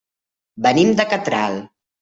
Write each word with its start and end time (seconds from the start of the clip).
Venim 0.67 0.95
de 1.03 1.07
Catral. 1.13 1.63